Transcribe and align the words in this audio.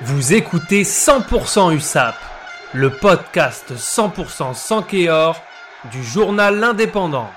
Vous 0.00 0.32
écoutez 0.32 0.82
100% 0.82 1.76
USAP, 1.76 2.16
le 2.72 2.90
podcast 2.90 3.74
100% 3.76 4.54
sans 4.54 4.82
Kéor 4.82 5.40
du 5.92 6.02
journal 6.02 6.58
L'Indépendant. 6.58 7.28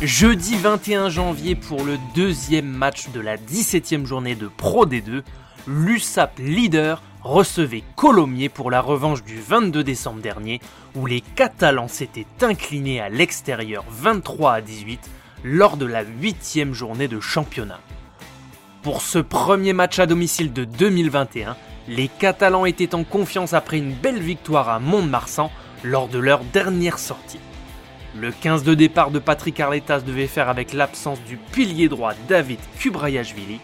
Jeudi 0.00 0.56
21 0.56 1.10
janvier 1.10 1.54
pour 1.54 1.84
le 1.84 1.98
deuxième 2.14 2.68
match 2.68 3.08
de 3.10 3.20
la 3.20 3.36
17e 3.36 4.06
journée 4.06 4.36
de 4.36 4.46
Pro 4.46 4.86
D2, 4.86 5.22
l'USAP 5.66 6.38
leader 6.38 7.02
recevait 7.22 7.82
Colomiers 7.96 8.48
pour 8.48 8.70
la 8.70 8.80
revanche 8.80 9.22
du 9.24 9.38
22 9.38 9.82
décembre 9.84 10.22
dernier 10.22 10.60
où 10.94 11.04
les 11.06 11.20
Catalans 11.20 11.88
s'étaient 11.88 12.26
inclinés 12.40 13.00
à 13.00 13.10
l'extérieur 13.10 13.84
23 13.90 14.52
à 14.52 14.60
18 14.62 15.00
lors 15.44 15.76
de 15.76 15.84
la 15.84 16.04
8 16.04 16.72
journée 16.72 17.08
de 17.08 17.20
championnat. 17.20 17.80
Pour 18.86 19.02
ce 19.02 19.18
premier 19.18 19.72
match 19.72 19.98
à 19.98 20.06
domicile 20.06 20.52
de 20.52 20.62
2021, 20.62 21.56
les 21.88 22.06
Catalans 22.06 22.66
étaient 22.66 22.94
en 22.94 23.02
confiance 23.02 23.52
après 23.52 23.78
une 23.78 23.92
belle 23.92 24.20
victoire 24.20 24.68
à 24.68 24.78
Mont-de-Marsan 24.78 25.50
lors 25.82 26.06
de 26.06 26.20
leur 26.20 26.44
dernière 26.44 27.00
sortie. 27.00 27.40
Le 28.14 28.30
15 28.30 28.62
de 28.62 28.74
départ 28.74 29.10
de 29.10 29.18
Patrick 29.18 29.58
Arletas 29.58 30.02
devait 30.02 30.28
faire 30.28 30.48
avec 30.48 30.72
l'absence 30.72 31.18
du 31.24 31.36
pilier 31.36 31.88
droit 31.88 32.12
David 32.28 32.60
Kubrayashvili, 32.78 33.58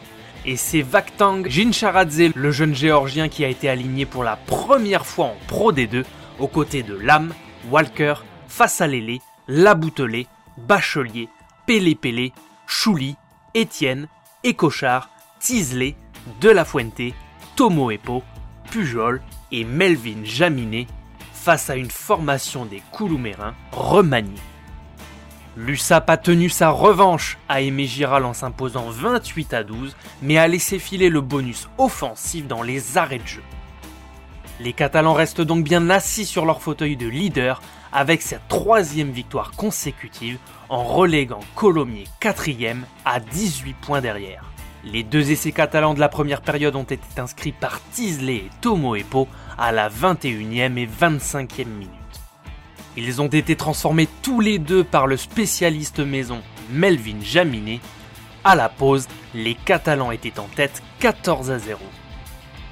et 0.45 0.57
c'est 0.57 0.83
Vaktang 0.83 1.45
Jincharadze, 1.47 2.35
le 2.35 2.51
jeune 2.51 2.75
géorgien 2.75 3.29
qui 3.29 3.45
a 3.45 3.49
été 3.49 3.69
aligné 3.69 4.07
pour 4.07 4.25
la 4.25 4.35
première 4.35 5.07
fois 5.07 5.27
en 5.27 5.37
Pro 5.47 5.73
D2, 5.73 6.03
aux 6.41 6.49
côtés 6.49 6.83
de 6.83 6.97
Lam, 6.97 7.33
Walker, 7.71 8.15
Fassalele, 8.49 9.21
Laboutelet, 9.47 10.27
Bachelier, 10.57 11.29
Pélé 11.65 11.95
Pélé, 11.95 12.33
Chouli, 12.67 13.15
Étienne, 13.55 14.09
Écochard, 14.43 15.12
Tisley, 15.43 15.97
De 16.41 16.51
La 16.51 16.65
Fuente, 16.65 17.15
Tomo 17.57 17.91
Epo, 17.91 18.23
Pujol 18.71 19.21
et 19.51 19.65
Melvin 19.65 20.23
Jaminet 20.23 20.87
face 21.33 21.69
à 21.69 21.75
une 21.75 21.91
formation 21.91 22.65
des 22.65 22.81
Couloumérins 22.93 23.55
remaniée. 23.73 24.39
L'USAP 25.57 26.09
a 26.09 26.17
tenu 26.17 26.49
sa 26.49 26.71
revanche 26.71 27.39
à 27.49 27.61
Aimé 27.61 27.87
Giral 27.87 28.25
en 28.25 28.35
s'imposant 28.35 28.89
28 28.89 29.53
à 29.53 29.65
12, 29.65 29.97
mais 30.23 30.39
a 30.39 30.47
laissé 30.47 30.79
filer 30.79 31.09
le 31.09 31.21
bonus 31.21 31.69
offensif 31.77 32.47
dans 32.47 32.63
les 32.63 32.97
arrêts 32.97 33.19
de 33.19 33.27
jeu. 33.27 33.43
Les 34.61 34.73
Catalans 34.73 35.13
restent 35.13 35.41
donc 35.41 35.65
bien 35.65 35.91
assis 35.91 36.25
sur 36.25 36.47
leur 36.47 36.63
fauteuil 36.63 36.97
de 36.97 37.09
leader 37.09 37.61
avec 37.93 38.23
sa 38.23 38.39
troisième 38.49 39.11
victoire 39.11 39.51
consécutive 39.57 40.39
en 40.69 40.85
reléguant 40.85 41.41
Colomiers 41.57 42.07
quatrième 42.21 42.87
à 43.05 43.19
18 43.19 43.75
points 43.75 44.01
derrière. 44.01 44.45
Les 44.85 45.05
deux 45.05 45.31
essais 45.31 45.53
catalans 45.53 45.95
de 45.95 46.01
la 46.01 46.09
première 46.09 46.41
période 46.41 46.75
ont 46.75 46.83
été 46.83 47.21
inscrits 47.21 47.53
par 47.53 47.81
Tisley 47.93 48.37
et 48.37 48.51
Tomo 48.61 48.97
Epo 48.97 49.29
à 49.57 49.71
la 49.71 49.89
21e 49.89 50.77
et 50.77 50.87
25e 50.87 51.67
minute. 51.67 51.91
Ils 52.97 53.23
ont 53.23 53.29
été 53.29 53.55
transformés 53.55 54.09
tous 54.23 54.41
les 54.41 54.59
deux 54.59 54.83
par 54.83 55.07
le 55.07 55.17
spécialiste 55.17 56.01
maison 56.01 56.43
Melvin 56.71 57.21
Jaminet. 57.23 57.81
À 58.43 58.57
la 58.57 58.69
pause, 58.69 59.07
les 59.35 59.55
Catalans 59.55 60.11
étaient 60.11 60.41
en 60.41 60.49
tête 60.49 60.83
14 60.99 61.53
à 61.53 61.59
0. 61.61 61.79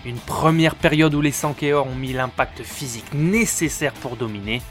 Une 0.05 0.19
première 0.19 0.75
période 0.75 1.14
où 1.14 1.20
les 1.20 1.31
Sankeors 1.31 1.86
ont 1.86 1.94
mis 1.94 2.12
l'impact 2.12 2.64
physique 2.64 3.14
nécessaire 3.14 3.92
pour 3.92 4.16
dominer. 4.16 4.62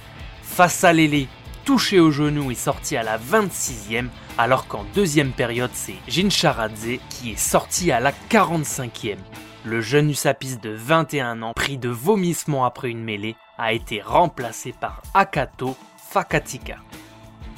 Face 0.44 0.84
à 0.84 0.92
Lélé, 0.92 1.30
touché 1.70 2.00
au 2.00 2.10
genou 2.10 2.50
et 2.50 2.56
sorti 2.56 2.98
à 2.98 3.04
la 3.04 3.20
26e, 3.20 4.08
alors 4.40 4.68
qu'en 4.68 4.84
deuxième 4.96 5.34
période, 5.34 5.70
c'est 5.72 5.98
Jincharadze 6.08 6.98
qui 7.12 7.34
est 7.34 7.40
sorti 7.40 7.92
à 7.92 8.00
la 8.00 8.12
45e. 8.32 9.18
Le 9.66 9.80
jeune 9.80 10.10
Usapis 10.10 10.58
de 10.58 10.72
21 10.72 11.44
ans, 11.44 11.54
pris 11.56 11.78
de 11.78 11.90
vomissements 11.90 12.66
après 12.66 12.90
une 12.90 13.04
mêlée, 13.04 13.36
a 13.60 13.72
été 13.72 14.02
remplacé 14.02 14.74
par 14.74 15.04
Akato 15.14 15.78
Fakatika. 16.10 16.78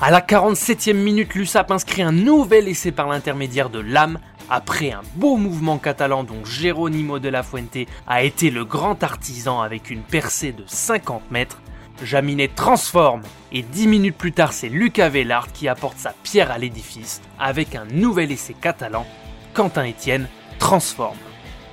À 0.01 0.11
la 0.11 0.19
47e 0.19 0.91
minute, 0.91 1.33
l'USAP 1.33 1.71
inscrit 1.71 2.01
un 2.01 2.11
nouvel 2.11 2.67
essai 2.67 2.91
par 2.91 3.07
l'intermédiaire 3.07 3.69
de 3.69 3.79
Lam 3.79 4.19
après 4.49 4.91
un 4.91 5.03
beau 5.15 5.37
mouvement 5.37 5.77
catalan 5.77 6.25
dont 6.25 6.43
Geronimo 6.43 7.19
de 7.19 7.29
la 7.29 7.43
Fuente 7.43 7.87
a 8.07 8.23
été 8.23 8.49
le 8.49 8.65
grand 8.65 9.03
artisan 9.03 9.61
avec 9.61 9.89
une 9.89 10.01
percée 10.01 10.51
de 10.51 10.65
50 10.67 11.31
mètres. 11.31 11.61
Jaminet 12.03 12.47
transforme 12.47 13.21
et 13.51 13.61
10 13.61 13.87
minutes 13.87 14.17
plus 14.17 14.31
tard 14.31 14.53
c'est 14.53 14.69
Lucas 14.69 15.09
Vellard 15.09 15.51
qui 15.51 15.67
apporte 15.67 15.97
sa 15.97 16.13
pierre 16.23 16.51
à 16.51 16.57
l'édifice 16.57 17.21
avec 17.39 17.75
un 17.75 17.85
nouvel 17.85 18.31
essai 18.31 18.55
catalan. 18.59 19.05
Quentin 19.53 19.87
Etienne 19.87 20.27
transforme. 20.59 21.17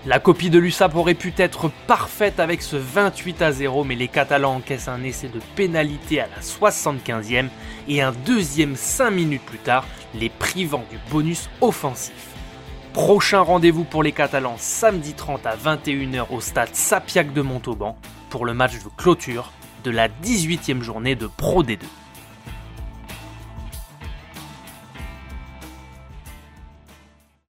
La 0.07 0.21
copie 0.21 0.49
de 0.49 0.59
l'USAP 0.59 0.95
aurait 0.95 1.15
pu 1.15 1.35
être 1.37 1.71
parfaite 1.87 2.41
avec 2.41 2.63
ce 2.63 2.77
28 2.77 3.43
à 3.43 3.53
0, 3.53 3.85
mais 3.85 3.97
les 3.97 4.09
Catalans 4.09 4.55
encaissent 4.55 4.89
un 4.89 5.03
essai 5.03 5.29
de 5.29 5.41
pénalité 5.57 6.21
à 6.21 6.29
la 6.29 6.41
75e 6.41 7.49
et 7.89 8.01
un 8.01 8.13
deuxième 8.25 8.77
5 8.77 9.11
minutes 9.11 9.45
plus 9.45 9.59
tard, 9.59 9.85
les 10.15 10.29
privant 10.29 10.85
du 10.91 10.99
bonus 11.11 11.51
offensif. 11.61 12.29
Prochain 12.93 13.41
rendez-vous 13.41 13.85
pour 13.85 14.03
les 14.03 14.13
Catalans 14.13 14.57
samedi 14.57 15.15
30 15.15 15.47
à 15.47 15.57
21h 15.57 16.27
au 16.31 16.41
stade 16.41 16.75
Sapiac 16.75 17.33
de 17.33 17.43
Montauban 17.43 17.99
pour 18.31 18.47
le 18.47 18.55
match 18.55 18.75
de 18.75 18.89
clôture 18.97 19.53
de 19.85 19.91
la 19.91 20.09
18e 20.09 20.83
journée 20.83 21.15
de 21.15 21.27
Pro 21.27 21.63
D2. 21.63 21.79